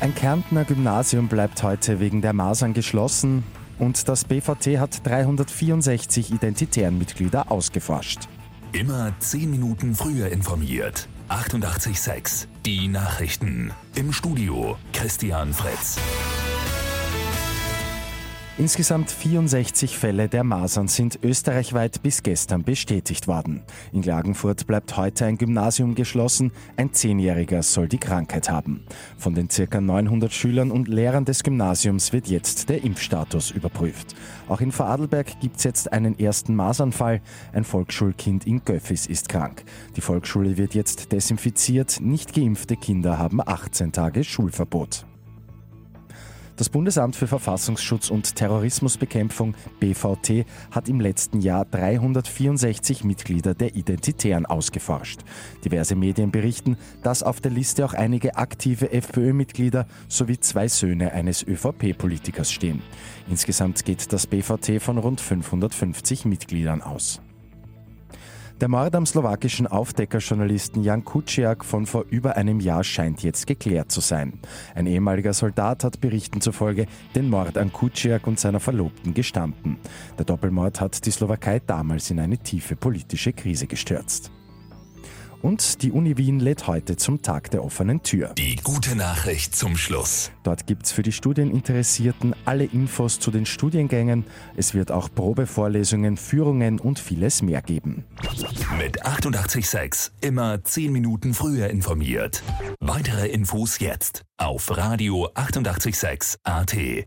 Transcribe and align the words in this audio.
Ein 0.00 0.14
Kärntner 0.14 0.64
Gymnasium 0.64 1.28
bleibt 1.28 1.62
heute 1.62 2.00
wegen 2.00 2.22
der 2.22 2.32
Masern 2.32 2.72
geschlossen 2.72 3.44
und 3.78 4.08
das 4.08 4.24
BVT 4.24 4.78
hat 4.78 5.06
364 5.06 6.32
identitären 6.32 6.96
Mitglieder 6.96 7.52
ausgeforscht. 7.52 8.20
Immer 8.72 9.12
10 9.18 9.50
Minuten 9.50 9.94
früher 9.94 10.28
informiert. 10.28 11.06
88.6 11.28 12.46
Die 12.64 12.88
Nachrichten. 12.88 13.72
Im 13.94 14.14
Studio 14.14 14.78
Christian 14.94 15.52
Fritz. 15.52 15.98
Insgesamt 18.58 19.10
64 19.10 19.96
Fälle 19.96 20.28
der 20.28 20.44
Masern 20.44 20.86
sind 20.86 21.18
österreichweit 21.22 22.02
bis 22.02 22.22
gestern 22.22 22.62
bestätigt 22.62 23.26
worden. 23.26 23.62
In 23.92 24.02
Klagenfurt 24.02 24.66
bleibt 24.66 24.96
heute 24.98 25.24
ein 25.24 25.38
Gymnasium 25.38 25.94
geschlossen. 25.94 26.52
Ein 26.76 26.92
Zehnjähriger 26.92 27.62
soll 27.62 27.88
die 27.88 27.98
Krankheit 27.98 28.50
haben. 28.50 28.84
Von 29.16 29.34
den 29.34 29.48
circa 29.48 29.80
900 29.80 30.32
Schülern 30.32 30.70
und 30.70 30.88
Lehrern 30.88 31.24
des 31.24 31.42
Gymnasiums 31.42 32.12
wird 32.12 32.26
jetzt 32.26 32.68
der 32.68 32.84
Impfstatus 32.84 33.50
überprüft. 33.50 34.14
Auch 34.48 34.60
in 34.60 34.72
Vorarlberg 34.72 35.40
gibt 35.40 35.56
es 35.56 35.64
jetzt 35.64 35.92
einen 35.92 36.18
ersten 36.18 36.54
Masernfall. 36.54 37.22
Ein 37.52 37.64
Volksschulkind 37.64 38.46
in 38.46 38.62
Göffis 38.64 39.06
ist 39.06 39.30
krank. 39.30 39.64
Die 39.96 40.02
Volksschule 40.02 40.58
wird 40.58 40.74
jetzt 40.74 41.12
desinfiziert. 41.12 42.00
Nicht 42.02 42.34
geimpfte 42.34 42.76
Kinder 42.76 43.16
haben 43.16 43.40
18 43.40 43.92
Tage 43.92 44.22
Schulverbot. 44.22 45.06
Das 46.60 46.68
Bundesamt 46.68 47.16
für 47.16 47.26
Verfassungsschutz 47.26 48.10
und 48.10 48.36
Terrorismusbekämpfung 48.36 49.54
BVT 49.78 50.44
hat 50.70 50.90
im 50.90 51.00
letzten 51.00 51.40
Jahr 51.40 51.64
364 51.64 53.02
Mitglieder 53.02 53.54
der 53.54 53.76
Identitären 53.76 54.44
ausgeforscht. 54.44 55.20
Diverse 55.64 55.94
Medien 55.94 56.30
berichten, 56.30 56.76
dass 57.02 57.22
auf 57.22 57.40
der 57.40 57.50
Liste 57.50 57.82
auch 57.86 57.94
einige 57.94 58.36
aktive 58.36 58.92
FPÖ-Mitglieder 58.92 59.86
sowie 60.06 60.38
zwei 60.38 60.68
Söhne 60.68 61.12
eines 61.12 61.42
ÖVP-Politikers 61.42 62.52
stehen. 62.52 62.82
Insgesamt 63.30 63.86
geht 63.86 64.12
das 64.12 64.26
BVT 64.26 64.82
von 64.82 64.98
rund 64.98 65.22
550 65.22 66.26
Mitgliedern 66.26 66.82
aus. 66.82 67.22
Der 68.60 68.68
Mord 68.68 68.94
am 68.94 69.06
slowakischen 69.06 69.66
Aufdeckerjournalisten 69.66 70.82
Jan 70.82 71.02
Kuciak 71.02 71.64
von 71.64 71.86
vor 71.86 72.04
über 72.10 72.36
einem 72.36 72.60
Jahr 72.60 72.84
scheint 72.84 73.22
jetzt 73.22 73.46
geklärt 73.46 73.90
zu 73.90 74.02
sein. 74.02 74.34
Ein 74.74 74.86
ehemaliger 74.86 75.32
Soldat 75.32 75.82
hat 75.82 76.02
Berichten 76.02 76.42
zufolge 76.42 76.84
den 77.14 77.30
Mord 77.30 77.56
an 77.56 77.72
Kuciak 77.72 78.26
und 78.26 78.38
seiner 78.38 78.60
Verlobten 78.60 79.14
gestanden. 79.14 79.78
Der 80.18 80.26
Doppelmord 80.26 80.78
hat 80.78 81.06
die 81.06 81.10
Slowakei 81.10 81.62
damals 81.66 82.10
in 82.10 82.20
eine 82.20 82.36
tiefe 82.36 82.76
politische 82.76 83.32
Krise 83.32 83.66
gestürzt. 83.66 84.30
Und 85.42 85.82
die 85.82 85.90
Uni 85.92 86.16
Wien 86.18 86.38
lädt 86.38 86.66
heute 86.66 86.96
zum 86.96 87.22
Tag 87.22 87.50
der 87.50 87.64
offenen 87.64 88.02
Tür. 88.02 88.34
Die 88.36 88.56
gute 88.56 88.94
Nachricht 88.94 89.56
zum 89.56 89.76
Schluss. 89.76 90.30
Dort 90.42 90.66
gibt 90.66 90.86
es 90.86 90.92
für 90.92 91.02
die 91.02 91.12
Studieninteressierten 91.12 92.34
alle 92.44 92.64
Infos 92.64 93.18
zu 93.18 93.30
den 93.30 93.46
Studiengängen. 93.46 94.24
Es 94.56 94.74
wird 94.74 94.90
auch 94.92 95.08
Probevorlesungen, 95.14 96.16
Führungen 96.16 96.78
und 96.78 96.98
vieles 96.98 97.42
mehr 97.42 97.62
geben. 97.62 98.04
Mit 98.78 99.04
886 99.04 100.12
immer 100.20 100.62
10 100.62 100.92
Minuten 100.92 101.34
früher 101.34 101.68
informiert. 101.68 102.42
Weitere 102.80 103.28
Infos 103.28 103.78
jetzt 103.78 104.22
auf 104.36 104.76
Radio 104.76 105.30
886 105.34 106.38
AT. 106.44 107.06